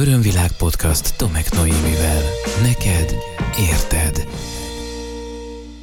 [0.00, 2.22] Örömvilág podcast Tomek Noémivel.
[2.62, 3.14] Neked
[3.70, 4.28] érted.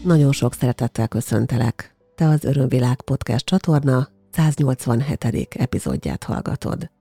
[0.04, 1.96] Nagyon sok szeretettel köszöntelek.
[2.16, 5.24] Te az Örömvilág podcast csatorna 187.
[5.50, 6.92] epizódját hallgatod.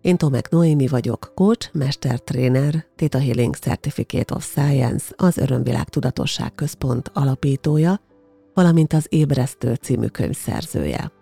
[0.00, 7.10] Én Tomek Noémi vagyok, coach, mestertréner, Theta Healing Certificate of Science, az Örömvilág Tudatosság Központ
[7.14, 8.00] alapítója,
[8.54, 11.12] valamint az Ébresztő című könyv szerzője.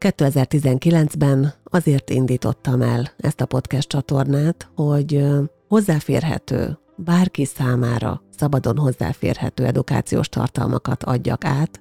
[0.00, 5.24] 2019-ben azért indítottam el ezt a podcast csatornát, hogy
[5.68, 11.80] hozzáférhető, bárki számára szabadon hozzáférhető edukációs tartalmakat adjak át,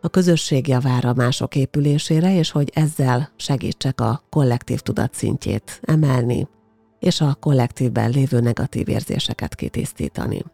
[0.00, 6.48] a közösség javára mások épülésére, és hogy ezzel segítsek a kollektív tudat szintjét emelni,
[6.98, 10.44] és a kollektívben lévő negatív érzéseket kitisztítani.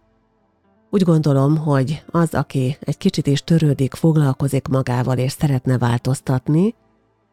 [0.95, 6.75] Úgy gondolom, hogy az, aki egy kicsit is törődik, foglalkozik magával és szeretne változtatni,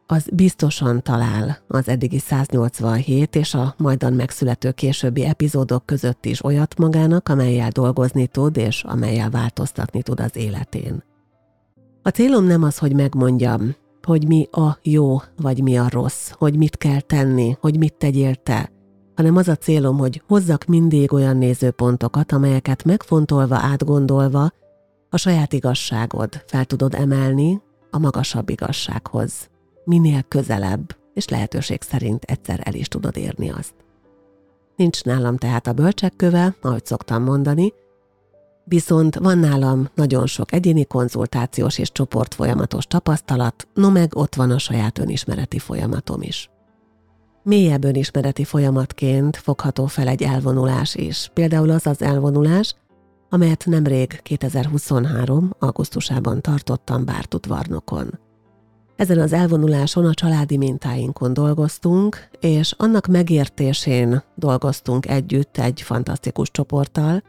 [0.07, 6.77] az biztosan talál az eddigi 187 és a majdan megszülető későbbi epizódok között is olyat
[6.77, 11.03] magának, amelyel dolgozni tud és amelyel változtatni tud az életén.
[12.01, 16.57] A célom nem az, hogy megmondjam, hogy mi a jó vagy mi a rossz, hogy
[16.57, 18.71] mit kell tenni, hogy mit tegyél te,
[19.21, 24.51] hanem az a célom, hogy hozzak mindig olyan nézőpontokat, amelyeket megfontolva, átgondolva
[25.09, 27.61] a saját igazságod fel tudod emelni
[27.91, 29.49] a magasabb igazsághoz.
[29.83, 33.73] Minél közelebb, és lehetőség szerint egyszer el is tudod érni azt.
[34.75, 37.73] Nincs nálam tehát a bölcsekköve, ahogy szoktam mondani,
[38.63, 44.51] viszont van nálam nagyon sok egyéni konzultációs és csoport folyamatos tapasztalat, no meg ott van
[44.51, 46.49] a saját önismereti folyamatom is.
[47.43, 52.75] Mélyebb önismereti folyamatként fogható fel egy elvonulás is, például az az elvonulás,
[53.29, 55.51] amelyet nemrég 2023.
[55.59, 58.19] augusztusában tartottam Bártudvarnokon.
[58.95, 67.23] Ezen az elvonuláson a családi mintáinkon dolgoztunk, és annak megértésén dolgoztunk együtt egy fantasztikus csoporttal,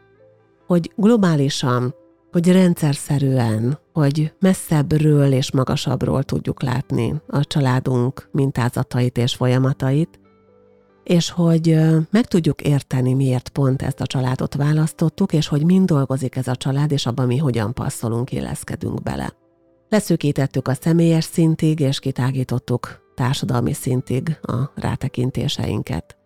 [0.67, 1.95] hogy globálisan,
[2.33, 10.19] hogy rendszerszerűen, hogy messzebbről és magasabbról tudjuk látni a családunk mintázatait és folyamatait,
[11.03, 11.79] és hogy
[12.09, 16.55] meg tudjuk érteni, miért pont ezt a családot választottuk, és hogy mind dolgozik ez a
[16.55, 19.33] család, és abban mi hogyan passzolunk, éleszkedünk bele.
[19.89, 26.17] Leszűkítettük a személyes szintig, és kitágítottuk társadalmi szintig a rátekintéseinket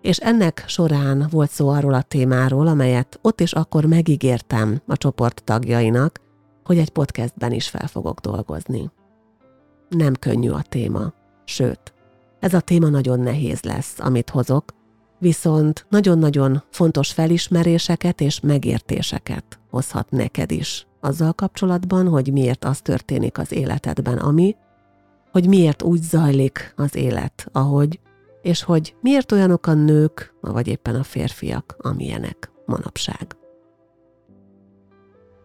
[0.00, 5.42] és ennek során volt szó arról a témáról, amelyet ott és akkor megígértem a csoport
[5.44, 6.20] tagjainak,
[6.64, 8.90] hogy egy podcastben is fel fogok dolgozni.
[9.88, 11.12] Nem könnyű a téma,
[11.44, 11.94] sőt,
[12.40, 14.64] ez a téma nagyon nehéz lesz, amit hozok,
[15.18, 23.38] viszont nagyon-nagyon fontos felismeréseket és megértéseket hozhat neked is azzal kapcsolatban, hogy miért az történik
[23.38, 24.56] az életedben, ami,
[25.32, 28.00] hogy miért úgy zajlik az élet, ahogy
[28.46, 33.36] és hogy miért olyanok a nők, vagy éppen a férfiak, amilyenek manapság.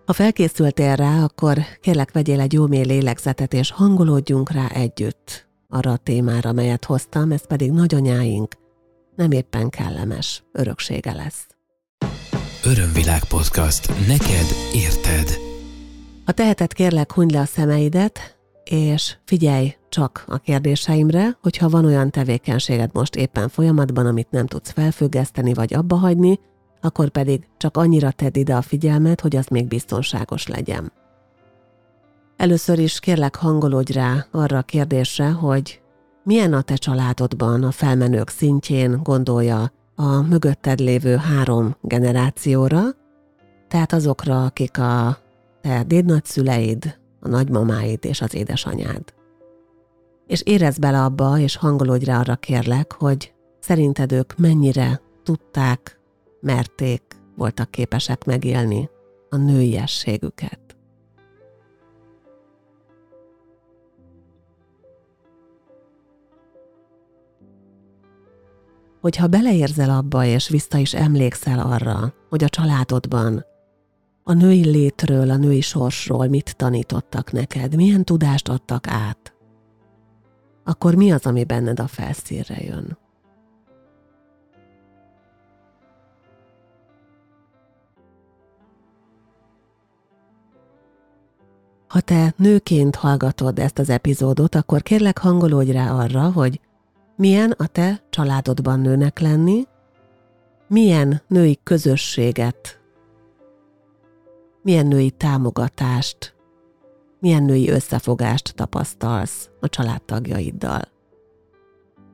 [0.05, 5.91] Ha felkészültél rá, akkor kérlek vegyél egy jó mély lélegzetet, és hangolódjunk rá együtt arra
[5.91, 8.55] a témára, melyet hoztam, ez pedig nagyanyáink
[9.15, 11.47] nem éppen kellemes öröksége lesz.
[12.65, 14.07] Örömvilág podcast.
[14.07, 15.37] Neked érted.
[16.25, 22.11] Ha teheted, kérlek, hunyd le a szemeidet, és figyelj csak a kérdéseimre, hogyha van olyan
[22.11, 26.39] tevékenységed most éppen folyamatban, amit nem tudsz felfüggeszteni vagy abba hagyni,
[26.81, 30.91] akkor pedig csak annyira tedd ide a figyelmet, hogy az még biztonságos legyen.
[32.37, 35.81] Először is kérlek hangolódj rá arra a kérdésre, hogy
[36.23, 42.81] milyen a te családodban a felmenők szintjén gondolja a mögötted lévő három generációra,
[43.67, 45.17] tehát azokra, akik a
[45.61, 49.20] te dédnagyszüleid, a nagymamáid és az édesanyád.
[50.31, 55.99] És érezd bele abba, és hangolódj rá arra kérlek, hogy szerinted ők mennyire tudták,
[56.41, 57.01] merték,
[57.35, 58.89] voltak képesek megélni
[59.29, 60.59] a nőiességüket.
[69.01, 73.45] Hogyha beleérzel abba, és vissza is emlékszel arra, hogy a családodban
[74.23, 79.35] a női létről, a női sorsról mit tanítottak neked, milyen tudást adtak át,
[80.63, 82.97] akkor mi az, ami benned a felszínre jön?
[91.87, 96.59] Ha te nőként hallgatod ezt az epizódot, akkor kérlek hangolódj rá arra, hogy
[97.15, 99.67] milyen a te családodban nőnek lenni,
[100.67, 102.81] milyen női közösséget
[104.61, 106.35] milyen női támogatást,
[107.21, 110.81] milyen női összefogást tapasztalsz a családtagjaiddal.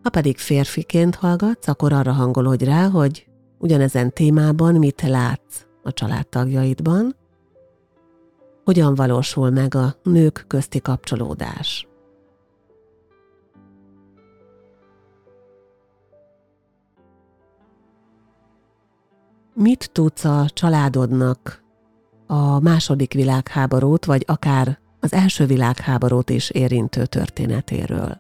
[0.04, 3.27] Ha pedig férfiként hallgatsz, akkor arra hangolódj rá, hogy
[3.57, 7.15] ugyanezen témában mit látsz a családtagjaidban,
[8.63, 11.88] hogyan valósul meg a nők közti kapcsolódás.
[19.54, 21.63] Mit tudsz a családodnak
[22.27, 28.18] a második világháborút, vagy akár az első világháborút is érintő történetéről?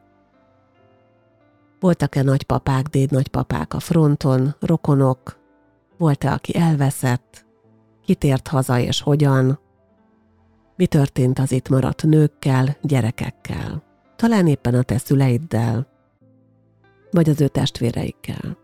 [1.79, 5.39] Voltak-e nagypapák, dédnagypapák a fronton, rokonok?
[5.97, 7.45] Volt-e, aki elveszett?
[8.05, 9.59] Kitért haza és hogyan?
[10.75, 13.83] Mi történt az itt maradt nőkkel, gyerekekkel?
[14.15, 15.87] Talán éppen a te szüleiddel,
[17.11, 18.57] vagy az ő testvéreikkel.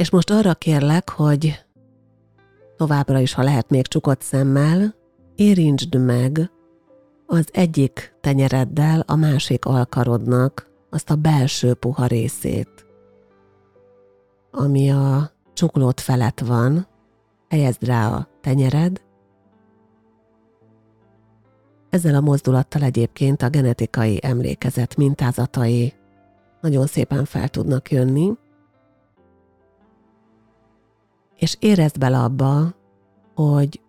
[0.00, 1.64] És most arra kérlek, hogy
[2.76, 4.94] továbbra is, ha lehet még csukott szemmel,
[5.34, 6.50] érintsd meg
[7.26, 12.86] az egyik tenyereddel a másik alkarodnak azt a belső puha részét,
[14.50, 16.86] ami a csuklót felett van,
[17.48, 19.02] helyezd rá a tenyered.
[21.90, 25.94] Ezzel a mozdulattal egyébként a genetikai emlékezet mintázatai
[26.60, 28.32] nagyon szépen fel tudnak jönni,
[31.40, 32.74] és érezd bele abba,
[33.34, 33.80] hogy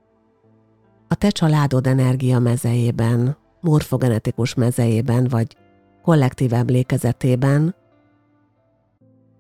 [1.07, 5.55] a te családod energia mezejében, morfogenetikus mezejében, vagy
[6.01, 7.75] kollektív emlékezetében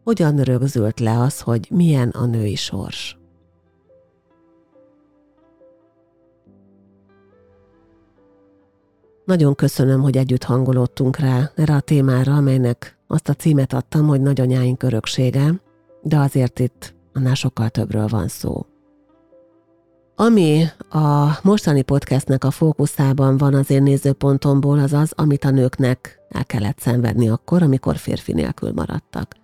[0.03, 3.19] hogyan rögzült le az, hogy milyen a női sors.
[9.25, 14.21] Nagyon köszönöm, hogy együtt hangolódtunk rá erre a témára, amelynek azt a címet adtam, hogy
[14.21, 15.61] nagyanyáink öröksége,
[16.01, 18.65] de azért itt annál sokkal többről van szó.
[20.15, 26.19] Ami a mostani podcastnek a fókuszában van az én nézőpontomból, az az, amit a nőknek
[26.29, 29.35] el kellett szenvedni akkor, amikor férfi nélkül maradtak.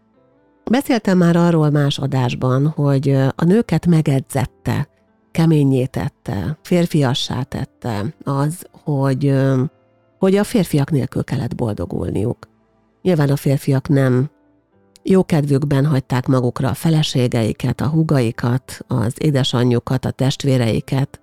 [0.72, 4.88] Beszéltem már arról más adásban, hogy a nőket megedzette,
[5.31, 9.34] keményé tette, férfiassá tette az, hogy,
[10.20, 12.38] hogy a férfiak nélkül kellett boldogulniuk.
[13.02, 14.30] Nyilván a férfiak nem
[15.09, 21.21] jókedvükben hagyták magukra a feleségeiket, a húgaikat, az édesanyjukat, a testvéreiket,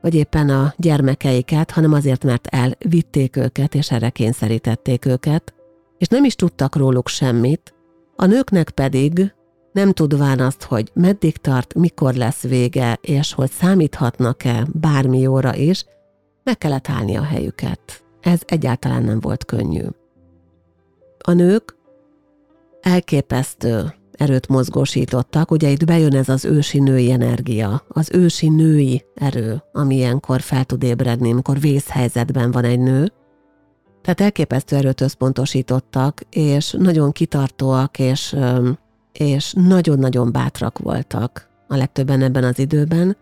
[0.00, 5.54] vagy éppen a gyermekeiket, hanem azért, mert elvitték őket, és erre kényszerítették őket,
[5.98, 7.74] és nem is tudtak róluk semmit,
[8.16, 9.34] a nőknek pedig
[9.72, 15.84] nem tudván azt, hogy meddig tart, mikor lesz vége, és hogy számíthatnak-e bármi jóra is,
[16.44, 18.04] meg kellett állni a helyüket.
[18.20, 19.84] Ez egyáltalán nem volt könnyű.
[21.18, 21.75] A nők
[22.80, 25.50] elképesztő erőt mozgósítottak.
[25.50, 30.64] Ugye itt bejön ez az ősi női energia, az ősi női erő, ami ilyenkor fel
[30.64, 33.12] tud ébredni, amikor vészhelyzetben van egy nő.
[34.02, 38.36] Tehát elképesztő erőt összpontosítottak, és nagyon kitartóak, és,
[39.12, 43.16] és nagyon-nagyon bátrak voltak a legtöbben ebben az időben.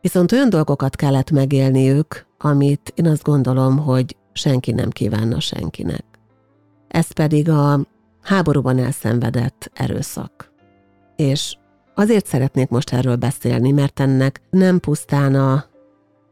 [0.00, 6.04] Viszont olyan dolgokat kellett megélniük, amit én azt gondolom, hogy senki nem kívánna senkinek.
[6.88, 7.80] Ez pedig a
[8.22, 10.52] háborúban elszenvedett erőszak.
[11.16, 11.56] És
[11.94, 15.64] azért szeretnék most erről beszélni, mert ennek nem pusztán a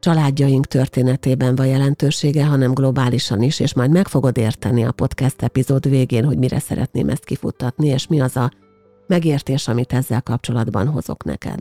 [0.01, 5.89] családjaink történetében van jelentősége, hanem globálisan is, és majd meg fogod érteni a podcast epizód
[5.89, 8.51] végén, hogy mire szeretném ezt kifuttatni, és mi az a
[9.07, 11.61] megértés, amit ezzel kapcsolatban hozok neked.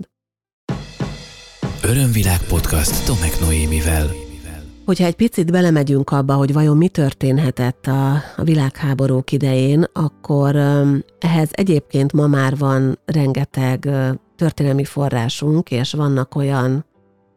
[1.83, 4.28] Örömvilág podcast Tomek Noémivel.
[4.89, 10.55] Hogyha egy picit belemegyünk abba, hogy vajon mi történhetett a, a világháborúk idején, akkor
[11.19, 13.89] ehhez egyébként ma már van rengeteg
[14.35, 16.85] történelmi forrásunk, és vannak olyan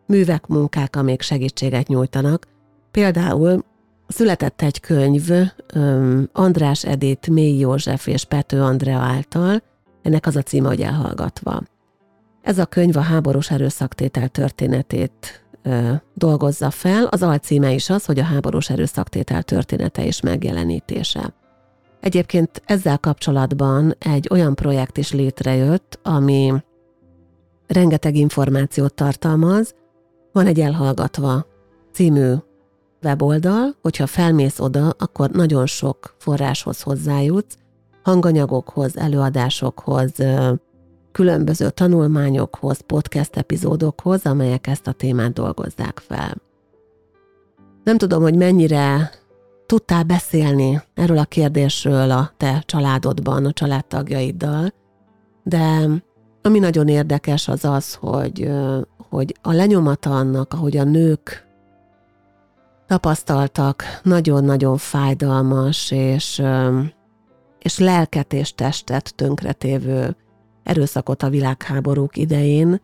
[0.07, 2.47] művek, munkák, amik segítséget nyújtanak.
[2.91, 3.65] Például
[4.07, 5.31] született egy könyv
[6.33, 9.63] András Edét, Mély József és Pető Andrea által,
[10.03, 11.63] ennek az a címe, hogy elhallgatva.
[12.43, 15.42] Ez a könyv a háborús erőszaktétel történetét
[16.15, 21.35] dolgozza fel, az alcíme is az, hogy a háborús erőszaktétel története és megjelenítése.
[22.01, 26.53] Egyébként ezzel kapcsolatban egy olyan projekt is létrejött, ami
[27.67, 29.75] rengeteg információt tartalmaz.
[30.33, 31.47] Van egy elhallgatva
[31.93, 32.33] című
[33.03, 37.57] weboldal, hogyha felmész oda, akkor nagyon sok forráshoz hozzájutsz,
[38.03, 40.13] hanganyagokhoz, előadásokhoz,
[41.13, 46.37] különböző tanulmányokhoz, podcast epizódokhoz, amelyek ezt a témát dolgozzák fel.
[47.85, 49.11] Nem tudom, hogy mennyire
[49.67, 54.73] tudtál beszélni erről a kérdésről a te családodban, a családtagjaiddal,
[55.43, 55.89] de
[56.43, 58.51] ami nagyon érdekes az az, hogy,
[59.09, 61.47] hogy a lenyomata annak, ahogy a nők
[62.87, 66.43] tapasztaltak nagyon-nagyon fájdalmas és,
[67.59, 70.17] és lelket és testet tönkretévő
[70.63, 72.81] erőszakot a világháborúk idején,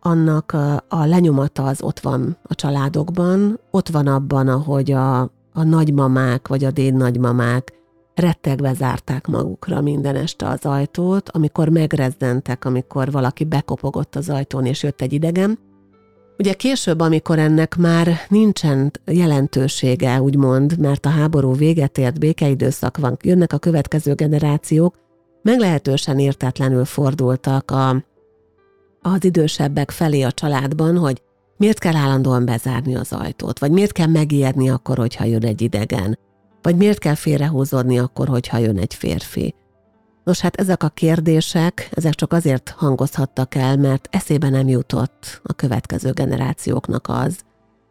[0.00, 5.20] annak a, a lenyomata az ott van a családokban, ott van abban, ahogy a,
[5.52, 7.72] a nagymamák vagy a déd nagymamák
[8.14, 14.82] rettegve zárták magukra minden este az ajtót, amikor megrezdentek, amikor valaki bekopogott az ajtón és
[14.82, 15.58] jött egy idegen.
[16.38, 23.16] Ugye később, amikor ennek már nincsen jelentősége, úgymond, mert a háború véget ért, békeidőszak van,
[23.22, 24.94] jönnek a következő generációk,
[25.42, 28.04] meglehetősen értetlenül fordultak a,
[29.02, 31.22] az idősebbek felé a családban, hogy
[31.56, 36.18] miért kell állandóan bezárni az ajtót, vagy miért kell megijedni akkor, hogyha jön egy idegen,
[36.62, 39.54] vagy miért kell félrehúzódni akkor, hogyha jön egy férfi.
[40.24, 45.52] Nos, hát ezek a kérdések, ezek csak azért hangozhattak el, mert eszébe nem jutott a
[45.52, 47.40] következő generációknak az,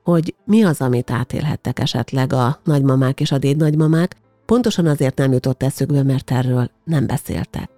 [0.03, 4.15] hogy mi az, amit átélhettek esetleg a nagymamák és a dédnagymamák,
[4.49, 7.69] pontosan azért nem jutott eszükbe, mert erről nem beszéltek.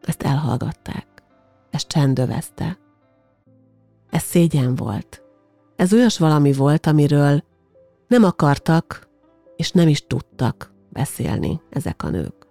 [0.00, 1.06] Ezt elhallgatták.
[1.70, 2.78] Ez csendövezte.
[4.10, 5.22] Ez szégyen volt.
[5.76, 7.44] Ez olyas valami volt, amiről
[8.08, 9.08] nem akartak,
[9.56, 12.46] és nem is tudtak beszélni ezek a nők.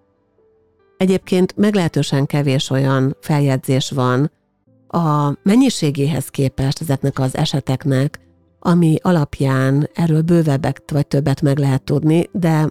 [0.98, 4.32] Egyébként meglehetősen kevés olyan feljegyzés van
[4.88, 8.20] a mennyiségéhez képest ezeknek az eseteknek,
[8.60, 12.70] ami alapján erről bővebbek vagy többet meg lehet tudni, de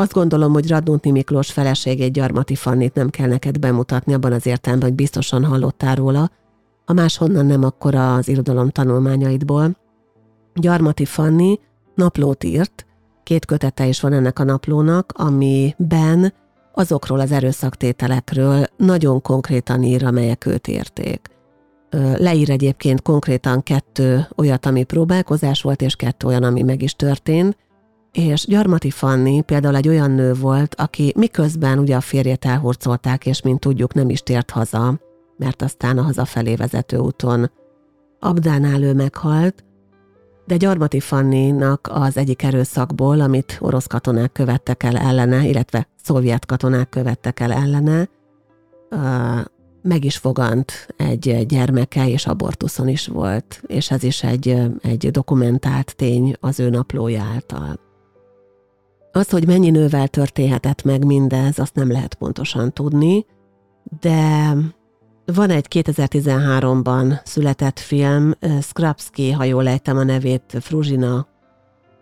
[0.00, 4.88] azt gondolom, hogy Radnóti Miklós feleségét Gyarmati Fannit nem kell neked bemutatni abban az értelemben,
[4.88, 6.30] hogy biztosan hallottál róla,
[6.84, 9.76] ha máshonnan nem, akkor az irodalom tanulmányaidból.
[10.54, 11.58] Gyarmati Fanni
[11.94, 12.86] naplót írt,
[13.22, 16.32] két kötete is van ennek a naplónak, amiben
[16.72, 21.28] azokról az erőszaktételekről nagyon konkrétan ír, amelyek őt érték.
[22.16, 27.56] Leír egyébként konkrétan kettő olyat, ami próbálkozás volt, és kettő olyan, ami meg is történt,
[28.12, 33.42] és Gyarmati Fanni például egy olyan nő volt, aki miközben ugye a férjét elhurcolták, és
[33.42, 35.00] mint tudjuk nem is tért haza,
[35.36, 37.50] mert aztán a hazafelé vezető úton
[38.20, 39.64] Abdánál ő meghalt,
[40.46, 46.88] de Gyarmati Fanninak az egyik erőszakból, amit orosz katonák követtek el ellene, illetve szovjet katonák
[46.88, 48.08] követtek el ellene,
[49.82, 55.96] meg is fogant egy gyermeke, és abortuszon is volt, és ez is egy, egy dokumentált
[55.96, 57.89] tény az ő naplója által.
[59.12, 63.26] Az, hogy mennyi nővel történhetett meg mindez, azt nem lehet pontosan tudni,
[64.00, 64.54] de
[65.24, 71.26] van egy 2013-ban született film, Skrapski, ha jól lejtem a nevét, Fruzsina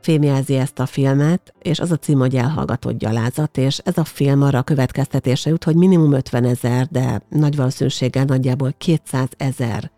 [0.00, 4.42] fémjelzi ezt a filmet, és az a cím, hogy elhallgatott gyalázat, és ez a film
[4.42, 9.90] arra a következtetése jut, hogy minimum 50 ezer, de nagy valószínűséggel nagyjából 200 ezer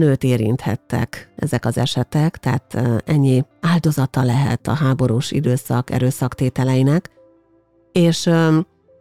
[0.00, 7.10] nőt érinthettek ezek az esetek, tehát ennyi áldozata lehet a háborús időszak erőszaktételeinek,
[7.92, 8.26] és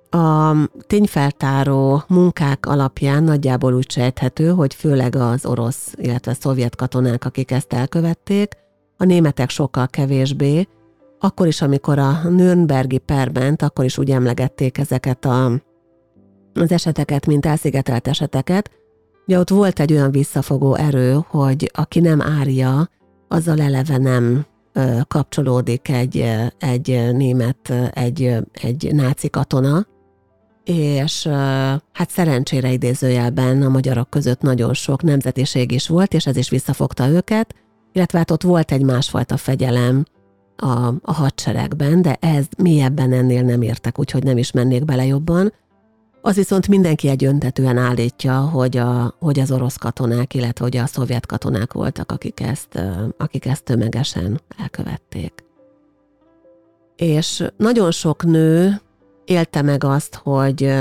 [0.10, 0.56] a
[0.88, 7.74] tényfeltáró munkák alapján nagyjából úgy sejthető, hogy főleg az orosz, illetve szovjet katonák, akik ezt
[7.74, 8.58] elkövették,
[8.98, 10.68] a németek sokkal kevésbé,
[11.20, 15.46] akkor is, amikor a Nürnbergi perment, akkor is úgy emlegették ezeket a,
[16.53, 18.72] az eseteket, mint elszigetelt eseteket,
[19.29, 22.89] Ugye ott volt egy olyan visszafogó erő, hogy aki nem árja,
[23.27, 24.45] azzal eleve nem
[25.07, 26.25] kapcsolódik egy,
[26.57, 29.88] egy német, egy, egy náci katona,
[30.63, 31.27] és
[31.93, 37.07] hát szerencsére idézőjelben a magyarok között nagyon sok nemzetiség is volt, és ez is visszafogta
[37.07, 37.55] őket,
[37.91, 40.05] illetve hát ott volt egy másfajta fegyelem
[40.55, 45.53] a, a hadseregben, de ez mélyebben ennél nem értek, úgyhogy nem is mennék bele jobban.
[46.29, 51.25] Az viszont mindenki egyöntetően állítja, hogy, a, hogy az orosz katonák, illetve hogy a szovjet
[51.25, 52.79] katonák voltak, akik ezt,
[53.17, 55.43] akik ezt tömegesen elkövették.
[56.95, 58.81] És nagyon sok nő
[59.25, 60.74] élte meg azt, hogy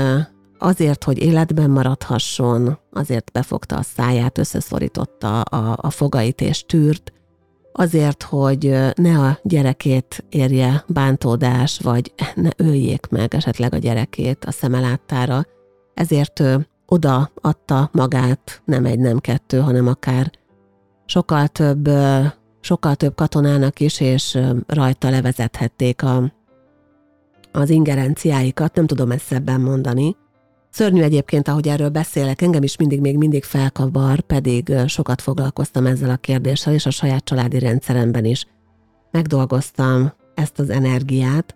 [0.57, 7.13] azért, hogy életben maradhasson, azért befogta a száját, összeszorította a, a fogait és tűrt,
[7.79, 14.51] azért, hogy ne a gyerekét érje bántódás, vagy ne öljék meg esetleg a gyerekét a
[14.51, 15.45] szemeláttára,
[15.93, 16.43] ezért
[16.85, 20.31] oda adta magát, nem egy, nem kettő, hanem akár
[21.05, 21.89] sokkal több,
[22.59, 26.33] sokkal több katonának is, és rajta levezethették a,
[27.51, 30.15] az ingerenciáikat, nem tudom ezt szebben mondani,
[30.69, 36.09] Szörnyű egyébként, ahogy erről beszélek, engem is mindig még mindig felkavar, pedig sokat foglalkoztam ezzel
[36.09, 38.45] a kérdéssel, és a saját családi rendszeremben is
[39.11, 41.55] megdolgoztam ezt az energiát.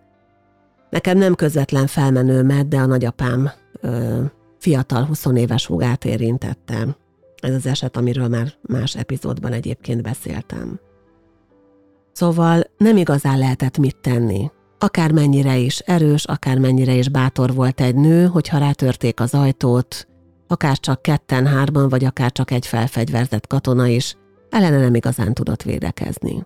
[0.90, 3.52] Nekem nem közvetlen felmenőmet, de a nagyapám
[3.82, 4.22] ö,
[4.60, 6.98] fiatal 20 éves húgát érintette.
[7.42, 10.80] Ez az eset, amiről már más epizódban egyébként beszéltem.
[12.12, 14.52] Szóval nem igazán lehetett mit tenni.
[14.84, 20.08] Akármennyire is erős, akármennyire is bátor volt egy nő, hogyha rátörték az ajtót,
[20.48, 24.16] akár csak ketten, hárman, vagy akár csak egy felfegyverzett katona is,
[24.50, 26.46] ellene nem igazán tudott védekezni.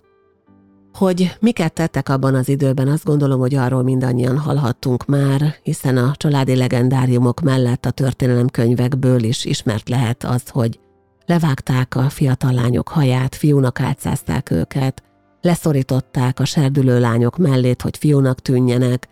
[0.94, 6.14] Hogy miket tettek abban az időben, azt gondolom, hogy arról mindannyian hallhattunk már, hiszen a
[6.16, 10.80] családi legendáriumok mellett a történelemkönyvekből is ismert lehet az, hogy
[11.26, 15.04] levágták a fiatal lányok haját, fiúnak átszázták őket,
[15.48, 19.08] leszorították a serdülő lányok mellét, hogy fiúnak tűnjenek,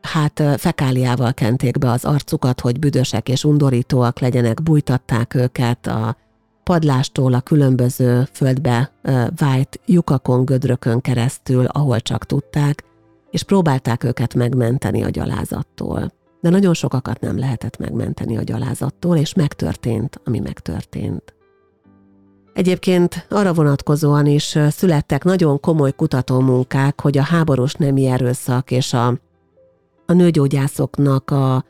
[0.00, 6.16] hát fekáliával kenték be az arcukat, hogy büdösek és undorítóak legyenek, bújtatták őket a
[6.62, 8.92] padlástól a különböző földbe
[9.36, 12.84] vájt lyukakon, gödrökön keresztül, ahol csak tudták,
[13.30, 16.12] és próbálták őket megmenteni a gyalázattól.
[16.40, 21.34] De nagyon sokakat nem lehetett megmenteni a gyalázattól, és megtörtént, ami megtörtént.
[22.52, 29.06] Egyébként arra vonatkozóan is születtek nagyon komoly kutatómunkák, hogy a háborús nemi erőszak és a,
[30.06, 31.64] a nőgyógyászoknak a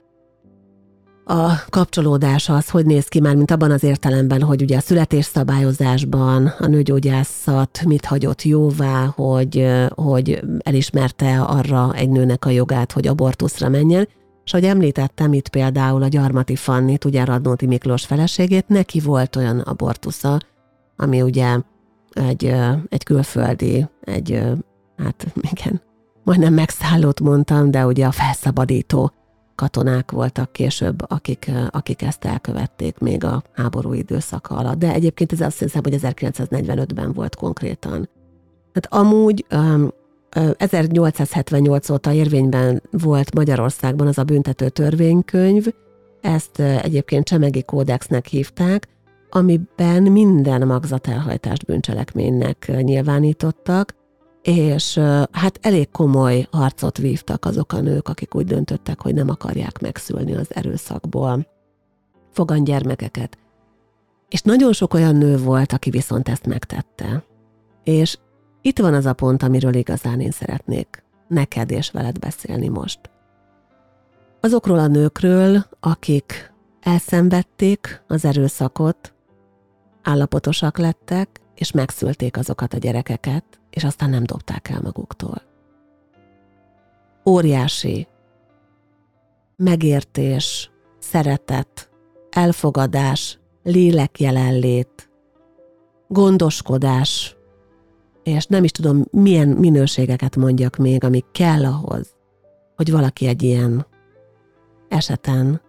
[1.31, 6.47] a kapcsolódása az hogy néz ki már, mint abban az értelemben, hogy ugye a születésszabályozásban
[6.59, 13.69] a nőgyógyászat mit hagyott jóvá, hogy, hogy elismerte arra egy nőnek a jogát, hogy abortuszra
[13.69, 14.09] menjen,
[14.45, 19.59] és ahogy említettem itt például a Gyarmati Fannit, ugye Radnóti Miklós feleségét, neki volt olyan
[19.59, 20.41] abortusza,
[21.01, 21.59] ami ugye
[22.11, 22.55] egy,
[22.89, 24.43] egy külföldi, egy,
[24.97, 25.81] hát igen,
[26.25, 29.13] majdnem megszállót mondtam, de ugye a felszabadító
[29.55, 34.79] katonák voltak később, akik, akik ezt elkövették még a háború időszaka alatt.
[34.79, 38.09] De egyébként ez azt hiszem, hogy 1945-ben volt konkrétan.
[38.73, 39.45] Tehát amúgy
[40.57, 45.67] 1878 óta érvényben volt Magyarországban az a büntető törvénykönyv,
[46.21, 48.89] ezt egyébként Csemegi kódexnek hívták,
[49.31, 53.95] amiben minden magzatelhajtást bűncselekménynek nyilvánítottak,
[54.43, 54.99] és
[55.31, 60.35] hát elég komoly harcot vívtak azok a nők, akik úgy döntöttek, hogy nem akarják megszülni
[60.35, 61.47] az erőszakból
[62.33, 63.39] fogan gyermekeket.
[64.29, 67.25] És nagyon sok olyan nő volt, aki viszont ezt megtette.
[67.85, 68.19] És
[68.63, 73.01] itt van az a pont, amiről igazán én szeretnék neked és veled beszélni most.
[74.41, 79.15] Azokról a nőkről, akik elszenvedték az erőszakot,
[80.03, 85.43] állapotosak lettek, és megszülték azokat a gyerekeket, és aztán nem dobták el maguktól.
[87.25, 88.09] Óriási
[89.57, 91.91] megértés, szeretet,
[92.31, 95.11] elfogadás, lélek jelenlét,
[96.09, 97.37] gondoskodás,
[98.23, 102.15] és nem is tudom, milyen minőségeket mondjak még, ami kell ahhoz,
[102.77, 103.87] hogy valaki egy ilyen
[104.89, 105.61] eseten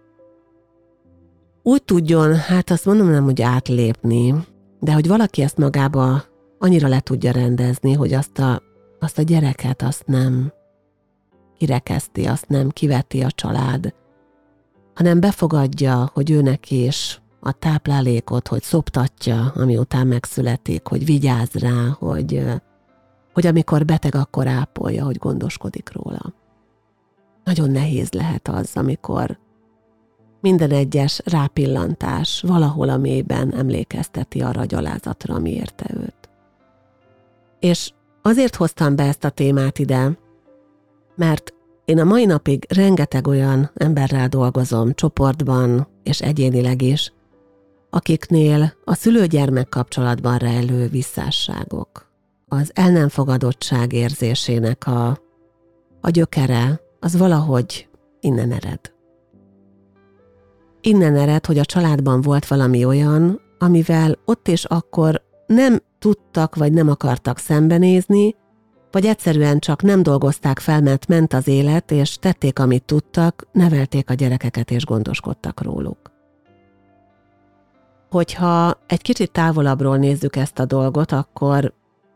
[1.62, 4.34] úgy tudjon, hát azt mondom nem, hogy átlépni,
[4.80, 6.22] de hogy valaki ezt magába
[6.58, 8.62] annyira le tudja rendezni, hogy azt a,
[9.00, 10.52] azt a gyereket azt nem
[11.58, 13.94] kirekeszti, azt nem kiveti a család,
[14.94, 21.96] hanem befogadja, hogy őnek is a táplálékot, hogy szoptatja, ami után megszületik, hogy vigyáz rá,
[21.98, 22.44] hogy,
[23.32, 26.34] hogy amikor beteg, akkor ápolja, hogy gondoskodik róla.
[27.44, 29.38] Nagyon nehéz lehet az, amikor
[30.42, 36.28] minden egyes rápillantás valahol a mélyben emlékezteti arra a gyalázatra, ami érte őt.
[37.60, 40.18] És azért hoztam be ezt a témát ide,
[41.14, 47.12] mert én a mai napig rengeteg olyan emberrel dolgozom, csoportban és egyénileg is,
[47.90, 52.10] akiknél a szülő-gyermek kapcsolatban rejlő visszásságok,
[52.48, 55.18] az el nem fogadottság érzésének a,
[56.00, 57.88] a gyökere, az valahogy
[58.20, 58.92] innen ered.
[60.84, 66.72] Innen ered, hogy a családban volt valami olyan, amivel ott és akkor nem tudtak vagy
[66.72, 68.34] nem akartak szembenézni,
[68.90, 74.10] vagy egyszerűen csak nem dolgozták fel, mert ment az élet, és tették, amit tudtak, nevelték
[74.10, 75.98] a gyerekeket és gondoskodtak róluk.
[78.10, 81.72] Hogyha egy kicsit távolabbról nézzük ezt a dolgot, akkor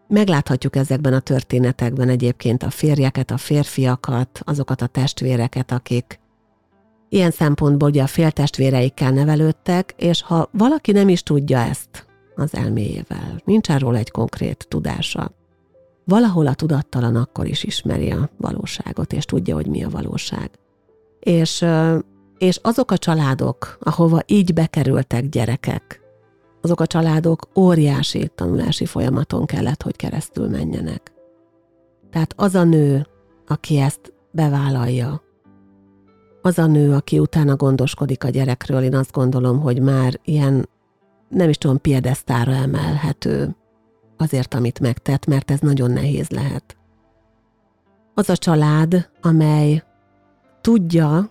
[0.09, 6.20] megláthatjuk ezekben a történetekben egyébként a férjeket, a férfiakat, azokat a testvéreket, akik
[7.09, 13.40] ilyen szempontból ugye a féltestvéreikkel nevelődtek, és ha valaki nem is tudja ezt, az elméjével.
[13.45, 15.33] Nincs erről egy konkrét tudása.
[16.05, 20.51] Valahol a tudattalan akkor is ismeri a valóságot, és tudja, hogy mi a valóság.
[21.21, 21.64] És,
[22.38, 26.01] és azok a családok, ahova így bekerültek gyerekek,
[26.62, 31.12] azok a családok óriási tanulási folyamaton kellett, hogy keresztül menjenek.
[32.11, 33.07] Tehát az a nő,
[33.47, 35.23] aki ezt bevállalja,
[36.46, 40.68] az a nő, aki utána gondoskodik a gyerekről, én azt gondolom, hogy már ilyen,
[41.28, 43.56] nem is tudom, piedesztára emelhető
[44.16, 46.76] azért, amit megtett, mert ez nagyon nehéz lehet.
[48.14, 49.82] Az a család, amely
[50.61, 51.30] tudja,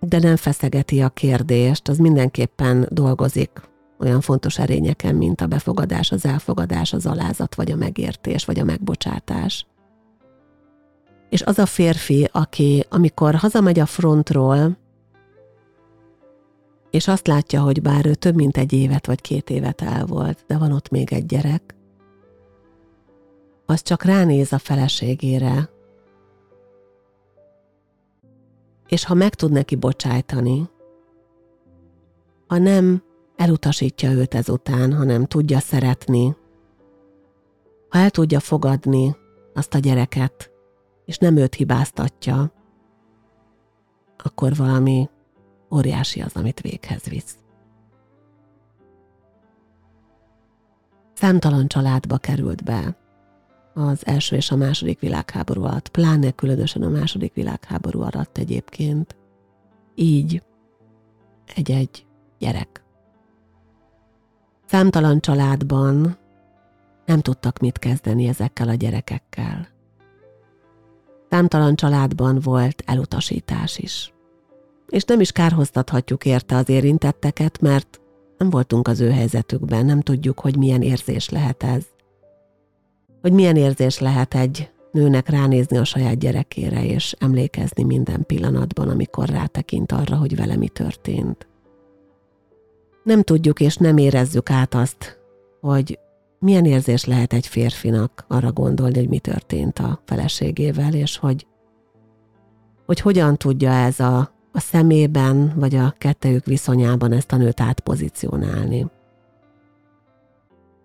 [0.00, 3.50] de nem feszegeti a kérdést, az mindenképpen dolgozik
[3.98, 8.64] olyan fontos erényeken, mint a befogadás, az elfogadás, az alázat, vagy a megértés, vagy a
[8.64, 9.66] megbocsátás.
[11.28, 14.76] És az a férfi, aki amikor hazamegy a frontról,
[16.90, 20.44] és azt látja, hogy bár ő több mint egy évet vagy két évet el volt,
[20.46, 21.74] de van ott még egy gyerek,
[23.66, 25.68] az csak ránéz a feleségére,
[28.88, 30.70] és ha meg tud neki bocsájtani,
[32.46, 33.02] ha nem
[33.36, 36.36] elutasítja őt ezután, hanem tudja szeretni,
[37.88, 39.16] ha el tudja fogadni
[39.54, 40.50] azt a gyereket,
[41.06, 42.52] és nem őt hibáztatja,
[44.16, 45.08] akkor valami
[45.70, 47.36] óriási az, amit véghez visz.
[51.12, 52.96] Számtalan családba került be
[53.74, 59.16] az első és a második világháború alatt, pláne különösen a második világháború alatt egyébként.
[59.94, 60.42] Így
[61.54, 62.06] egy-egy
[62.38, 62.84] gyerek.
[64.66, 66.16] Számtalan családban
[67.04, 69.75] nem tudtak mit kezdeni ezekkel a gyerekekkel.
[71.36, 74.12] Számtalan családban volt elutasítás is.
[74.88, 78.00] És nem is kárhoztathatjuk érte az érintetteket, mert
[78.38, 81.84] nem voltunk az ő helyzetükben, nem tudjuk, hogy milyen érzés lehet ez.
[83.20, 89.28] Hogy milyen érzés lehet egy nőnek ránézni a saját gyerekére, és emlékezni minden pillanatban, amikor
[89.28, 91.46] rátekint arra, hogy vele mi történt.
[93.02, 95.18] Nem tudjuk és nem érezzük át azt,
[95.60, 95.98] hogy
[96.38, 101.46] milyen érzés lehet egy férfinak arra gondolni, hogy mi történt a feleségével, és hogy,
[102.86, 104.18] hogy hogyan tudja ez a,
[104.52, 108.86] a szemében, vagy a kettejük viszonyában ezt a nőt átpozícionálni.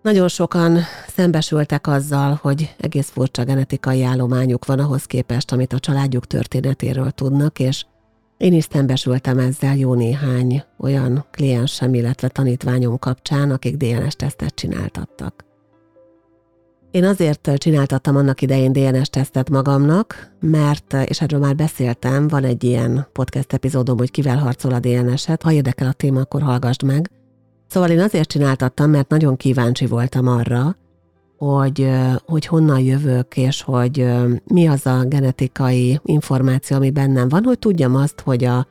[0.02, 6.26] Nagyon sokan szembesültek azzal, hogy egész furcsa genetikai állományuk van ahhoz képest, amit a családjuk
[6.26, 7.84] történetéről tudnak, és
[8.42, 15.44] én is szembesültem ezzel jó néhány olyan kliensem, illetve tanítványom kapcsán, akik DNS-tesztet csináltattak.
[16.90, 23.06] Én azért csináltattam annak idején DNS-tesztet magamnak, mert, és erről már beszéltem, van egy ilyen
[23.12, 27.10] podcast epizódom, hogy kivel harcol a DNS-et, ha érdekel a téma, akkor hallgassd meg.
[27.66, 30.76] Szóval én azért csináltattam, mert nagyon kíváncsi voltam arra,
[31.44, 31.88] hogy,
[32.26, 34.06] hogy honnan jövök, és hogy
[34.44, 38.66] mi az a genetikai információ, ami bennem van, hogy tudjam azt, hogy a,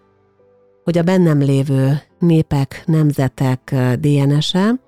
[0.84, 4.80] hogy a bennem lévő népek, nemzetek DNS-e,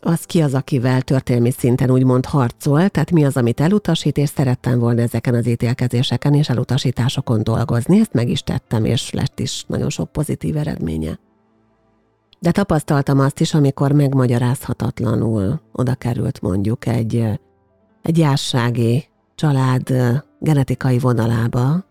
[0.00, 4.78] az ki az, akivel történelmi szinten úgymond harcol, tehát mi az, amit elutasít, és szerettem
[4.78, 9.90] volna ezeken az ítélkezéseken és elutasításokon dolgozni, ezt meg is tettem, és lett is nagyon
[9.90, 11.18] sok pozitív eredménye.
[12.40, 17.40] De tapasztaltam azt is, amikor megmagyarázhatatlanul oda került mondjuk egy,
[18.02, 19.92] egy jársági család
[20.38, 21.84] genetikai vonalába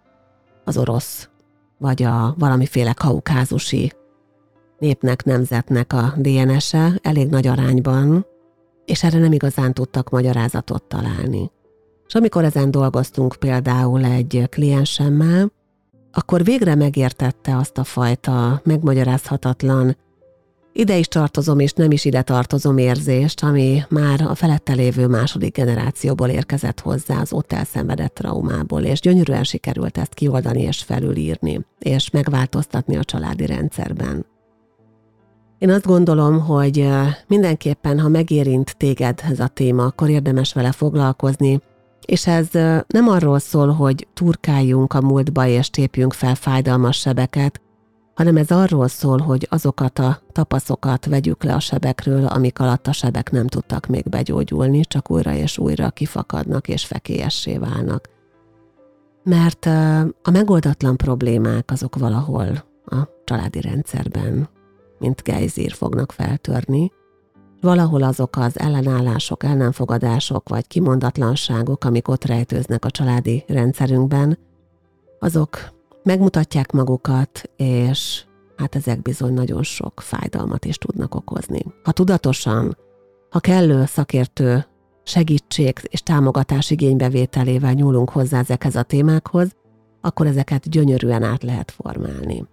[0.64, 1.30] az orosz,
[1.78, 3.92] vagy a valamiféle kaukázusi
[4.80, 8.26] népnek, nemzetnek a DNS-e elég nagy arányban,
[8.86, 11.52] és erre nem igazán tudtak magyarázatot találni.
[12.08, 15.52] És amikor ezen dolgoztunk például egy kliensemmel,
[16.12, 19.96] akkor végre megértette azt a fajta megmagyarázhatatlan
[20.74, 25.56] ide is tartozom, és nem is ide tartozom érzést, ami már a felette lévő második
[25.56, 32.10] generációból érkezett hozzá az ott elszenvedett traumából, és gyönyörűen sikerült ezt kioldani és felülírni, és
[32.10, 34.26] megváltoztatni a családi rendszerben.
[35.58, 36.90] Én azt gondolom, hogy
[37.28, 41.62] mindenképpen, ha megérint téged ez a téma, akkor érdemes vele foglalkozni,
[42.06, 42.48] és ez
[42.88, 47.62] nem arról szól, hogy turkáljunk a múltba és tépjünk fel fájdalmas sebeket,
[48.20, 52.92] hanem ez arról szól, hogy azokat a tapaszokat vegyük le a sebekről, amik alatt a
[52.92, 58.10] sebek nem tudtak még begyógyulni, csak újra és újra kifakadnak és fekélyessé válnak.
[59.24, 59.66] Mert
[60.24, 64.50] a megoldatlan problémák azok valahol a családi rendszerben,
[64.98, 66.92] mint gejzír fognak feltörni,
[67.62, 74.38] valahol azok az ellenállások, ellenfogadások vagy kimondatlanságok, amik ott rejtőznek a családi rendszerünkben,
[75.20, 78.24] azok megmutatják magukat, és
[78.58, 81.66] hát ezek bizony nagyon sok fájdalmat is tudnak okozni.
[81.84, 82.78] Ha tudatosan,
[83.30, 84.66] ha kellő szakértő
[85.04, 89.56] segítség és támogatás igénybevételével nyúlunk hozzá ezekhez a témákhoz,
[90.02, 92.46] akkor ezeket gyönyörűen át lehet formálni.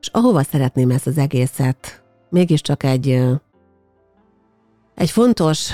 [0.00, 3.24] És ahova szeretném ezt az egészet mégiscsak egy,
[4.94, 5.70] egy fontos,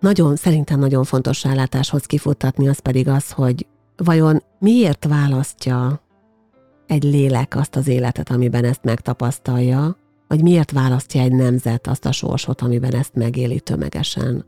[0.00, 3.66] nagyon, szerintem nagyon fontos rálátáshoz kifutatni, az pedig az, hogy
[4.04, 6.00] vajon miért választja
[6.86, 9.96] egy lélek azt az életet, amiben ezt megtapasztalja,
[10.28, 14.44] vagy miért választja egy nemzet azt a sorsot, amiben ezt megéli tömegesen.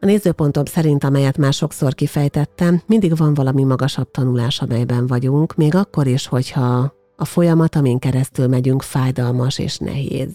[0.00, 5.74] A nézőpontom szerint, amelyet már sokszor kifejtettem, mindig van valami magasabb tanulás, amelyben vagyunk, még
[5.74, 10.28] akkor is, hogyha a folyamat, amin keresztül megyünk, fájdalmas és nehéz.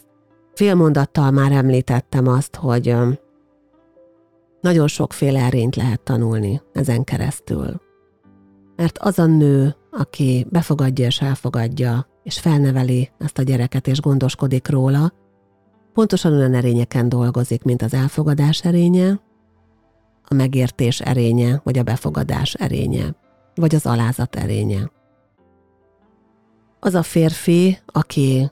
[0.54, 2.96] Fél mondattal már említettem azt, hogy
[4.62, 7.82] nagyon sokféle erényt lehet tanulni ezen keresztül.
[8.76, 14.70] Mert az a nő, aki befogadja és elfogadja, és felneveli ezt a gyereket és gondoskodik
[14.70, 15.14] róla,
[15.94, 19.20] pontosan olyan erényeken dolgozik, mint az elfogadás erénye,
[20.24, 23.16] a megértés erénye, vagy a befogadás erénye,
[23.56, 24.92] vagy az alázat erénye.
[26.80, 28.52] Az a férfi, aki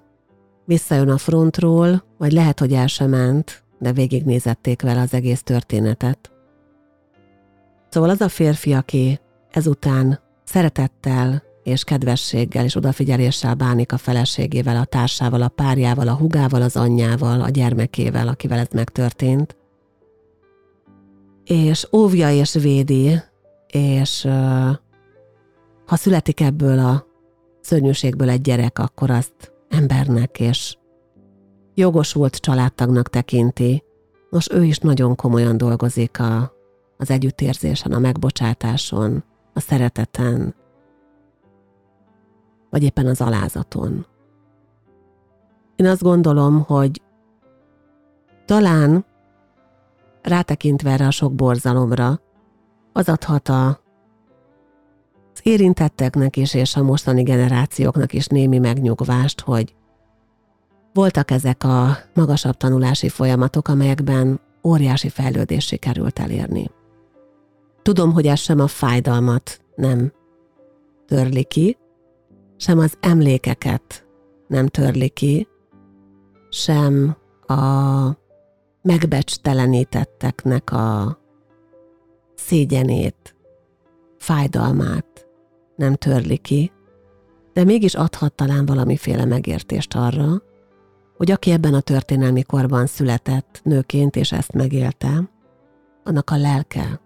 [0.66, 6.32] visszajön a frontról, vagy lehet, hogy el sem ment, de végignézették vele az egész történetet.
[7.90, 9.20] Szóval az a férfi, aki
[9.52, 16.62] ezután szeretettel és kedvességgel és odafigyeléssel bánik a feleségével, a társával, a párjával, a hugával,
[16.62, 19.58] az anyjával, a gyermekével, akivel ez megtörtént,
[21.44, 23.22] és óvja és védi,
[23.68, 24.28] és
[25.86, 27.06] ha születik ebből a
[27.62, 30.78] szörnyűségből egy gyerek, akkor azt embernek és
[31.80, 33.84] jogosult családtagnak tekinti.
[34.30, 36.54] Nos, ő is nagyon komolyan dolgozik a,
[36.98, 40.56] az együttérzésen, a megbocsátáson, a szereteten,
[42.70, 44.06] vagy éppen az alázaton.
[45.76, 47.02] Én azt gondolom, hogy
[48.46, 49.06] talán
[50.22, 52.20] rátekintve erre a sok borzalomra,
[52.94, 53.68] az adhat a,
[55.34, 59.76] az érintetteknek is és a mostani generációknak is némi megnyugvást, hogy
[60.94, 66.70] voltak ezek a magasabb tanulási folyamatok, amelyekben óriási fejlődés sikerült elérni.
[67.82, 70.12] Tudom, hogy ez sem a fájdalmat nem
[71.06, 71.78] törli ki,
[72.58, 74.08] sem az emlékeket
[74.48, 75.48] nem törli ki,
[76.50, 78.18] sem a
[78.82, 81.20] megbecstelenítetteknek a
[82.36, 83.36] szégyenét,
[84.18, 85.28] fájdalmát
[85.76, 86.72] nem törli ki,
[87.54, 90.42] de mégis adhat talán valamiféle megértést arra,
[91.20, 95.30] hogy aki ebben a történelmi korban született nőként és ezt megélte,
[96.04, 97.00] annak a lelke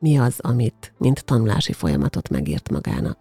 [0.00, 3.18] mi az, amit, mint tanulási folyamatot megírt magának.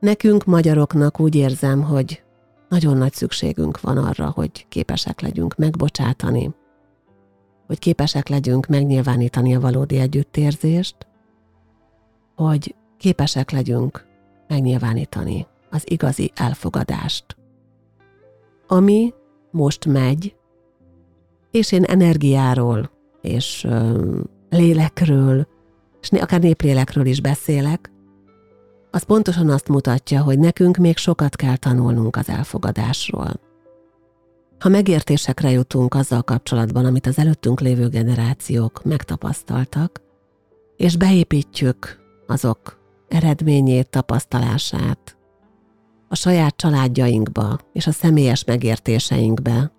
[0.00, 2.22] Nekünk, magyaroknak úgy érzem, hogy
[2.68, 6.54] nagyon nagy szükségünk van arra, hogy képesek legyünk megbocsátani,
[7.66, 10.96] hogy képesek legyünk megnyilvánítani a valódi együttérzést,
[12.36, 14.06] hogy képesek legyünk
[14.48, 17.35] megnyilvánítani az igazi elfogadást.
[18.66, 19.14] Ami
[19.50, 20.36] most megy,
[21.50, 23.66] és én energiáról és
[24.50, 25.46] lélekről,
[26.00, 27.90] és akár néplélekről is beszélek,
[28.90, 33.40] az pontosan azt mutatja, hogy nekünk még sokat kell tanulnunk az elfogadásról.
[34.58, 40.00] Ha megértésekre jutunk azzal kapcsolatban, amit az előttünk lévő generációk megtapasztaltak,
[40.76, 45.15] és beépítjük azok eredményét, tapasztalását
[46.08, 49.72] a saját családjainkba és a személyes megértéseinkbe,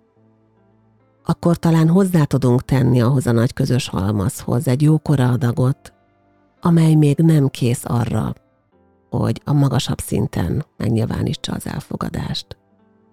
[1.24, 5.92] akkor talán hozzá tudunk tenni ahhoz a nagy közös halmazhoz egy jókora adagot,
[6.60, 8.34] amely még nem kész arra,
[9.10, 12.46] hogy a magasabb szinten megnyilvánítsa az elfogadást.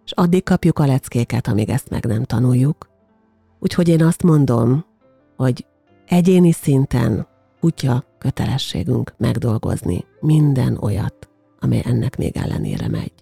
[0.05, 2.89] És addig kapjuk a leckéket, amíg ezt meg nem tanuljuk.
[3.59, 4.85] Úgyhogy én azt mondom,
[5.37, 5.65] hogy
[6.05, 7.27] egyéni szinten
[7.59, 13.13] kutya kötelességünk megdolgozni minden olyat, amely ennek még ellenére megy.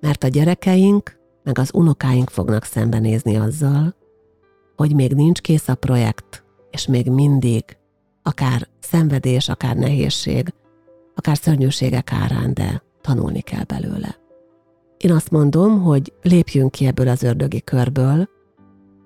[0.00, 3.94] Mert a gyerekeink, meg az unokáink fognak szembenézni azzal,
[4.76, 7.64] hogy még nincs kész a projekt, és még mindig,
[8.22, 10.54] akár szenvedés, akár nehézség,
[11.14, 14.16] akár szörnyűségek árán, de tanulni kell belőle.
[14.96, 18.28] Én azt mondom, hogy lépjünk ki ebből az ördögi körből,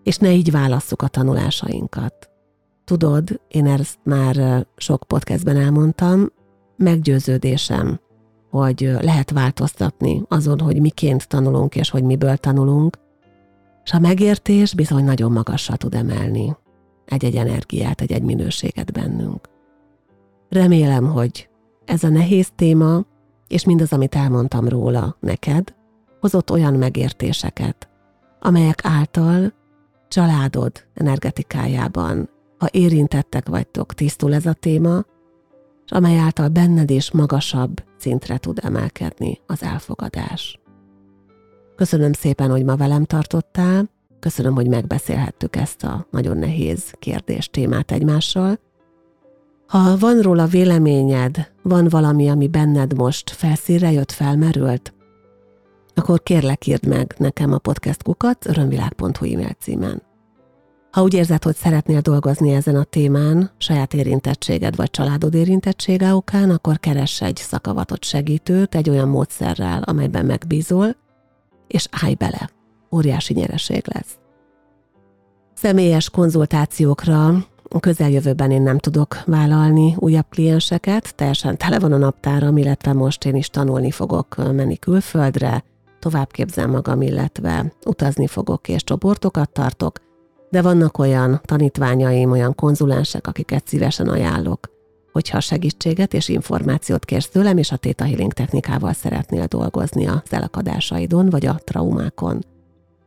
[0.02, 2.30] és ne így válasszuk a tanulásainkat.
[2.84, 6.32] Tudod, én ezt már sok podcastben elmondtam,
[6.76, 8.00] meggyőződésem,
[8.50, 12.98] hogy lehet változtatni azon, hogy miként tanulunk és hogy miből tanulunk,
[13.84, 16.56] és a megértés bizony nagyon magasra tud emelni
[17.04, 19.48] egy-egy energiát, egy-egy minőséget bennünk.
[20.48, 21.48] Remélem, hogy
[21.84, 23.04] ez a nehéz téma,
[23.48, 25.74] és mindaz, amit elmondtam róla neked,
[26.20, 27.88] hozott olyan megértéseket,
[28.40, 29.52] amelyek által
[30.08, 35.04] családod energetikájában, ha érintettek vagytok, tisztul ez a téma,
[35.86, 40.60] és amely által benned is magasabb szintre tud emelkedni az elfogadás.
[41.76, 47.90] Köszönöm szépen, hogy ma velem tartottál, köszönöm, hogy megbeszélhettük ezt a nagyon nehéz kérdést témát
[47.90, 48.58] egymással,
[49.66, 54.94] Ha van róla véleményed, van valami, ami benned most felszínre jött, felmerült,
[55.94, 60.02] akkor kérlek írd meg nekem a podcast kukat örömvilág.hu e-mail címen.
[60.96, 66.50] Ha úgy érzed, hogy szeretnél dolgozni ezen a témán, saját érintettséged vagy családod érintettsége okán,
[66.50, 70.96] akkor keress egy szakavatott segítőt egy olyan módszerrel, amelyben megbízol,
[71.66, 72.50] és állj bele.
[72.90, 74.18] Óriási nyereség lesz.
[75.54, 77.26] Személyes konzultációkra
[77.68, 83.24] a közeljövőben én nem tudok vállalni újabb klienseket, teljesen tele van a naptáram, illetve most
[83.24, 85.64] én is tanulni fogok menni külföldre,
[85.98, 90.04] továbbképzem magam, illetve utazni fogok és csoportokat tartok,
[90.50, 94.70] de vannak olyan tanítványaim, olyan konzulensek, akiket szívesen ajánlok,
[95.12, 101.30] hogyha segítséget és információt kérsz tőlem, és a Theta Healing technikával szeretnél dolgozni az elakadásaidon
[101.30, 102.44] vagy a traumákon.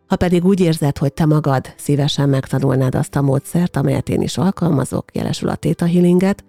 [0.08, 4.38] Ha pedig úgy érzed, hogy te magad szívesen megtanulnád azt a módszert, amelyet én is
[4.38, 6.44] alkalmazok, jelesül a Theta Healinget,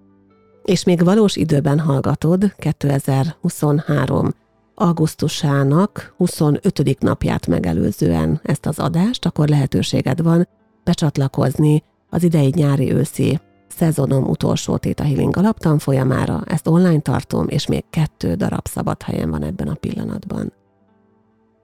[0.65, 4.31] és még valós időben hallgatod 2023
[4.75, 7.01] augusztusának 25.
[7.01, 10.49] napját megelőzően ezt az adást, akkor lehetőséged van
[10.85, 16.43] becsatlakozni az idei nyári-őszi szezonom utolsó Theta Healing alaptanfolyamára.
[16.47, 20.53] Ezt online tartom, és még kettő darab szabad helyen van ebben a pillanatban.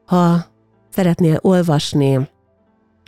[0.05, 0.45] Ha
[0.89, 2.29] szeretnél olvasni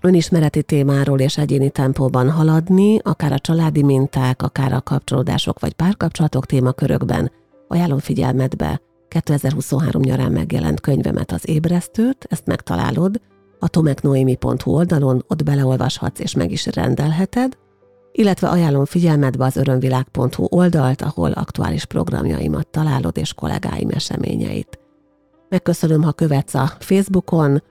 [0.02, 6.46] önismereti témáról és egyéni tempóban haladni, akár a családi minták, akár a kapcsolódások vagy párkapcsolatok
[6.46, 7.30] témakörökben,
[7.68, 13.20] ajánlom figyelmetbe 2023 nyarán megjelent könyvemet az ébresztőt, ezt megtalálod
[13.58, 17.56] a tomeknoemi.hu oldalon, ott beleolvashatsz és meg is rendelheted,
[18.12, 24.78] illetve ajánlom figyelmetbe az örömvilág.hu oldalt, ahol aktuális programjaimat találod és kollégáim eseményeit.
[25.48, 27.62] Megköszönöm, ha követsz a Facebookon,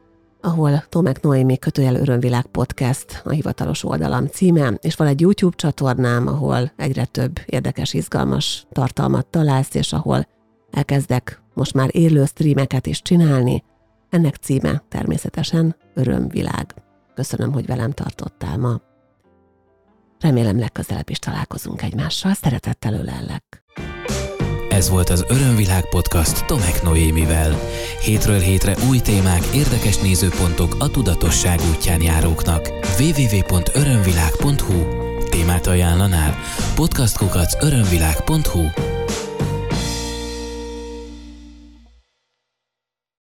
[0.41, 6.27] ahol Tomek Noémi kötőjel Örömvilág Podcast a hivatalos oldalam címe, és van egy YouTube csatornám,
[6.27, 10.27] ahol egyre több érdekes, izgalmas tartalmat találsz, és ahol
[10.71, 13.63] elkezdek most már élő streameket is csinálni.
[14.09, 16.73] Ennek címe természetesen Örömvilág.
[17.13, 18.81] Köszönöm, hogy velem tartottál ma.
[20.19, 22.33] Remélem legközelebb is találkozunk egymással.
[22.33, 23.63] Szeretettel ölellek.
[24.69, 27.55] Ez volt az Örömvilág podcast Tomek Noémivel.
[28.01, 32.69] Hétről hétre új témák, érdekes nézőpontok a tudatosság útján járóknak.
[32.99, 36.35] www.örömvilág.hu Témát ajánlanál?
[36.75, 38.95] Podcastkukac örömvilág.hu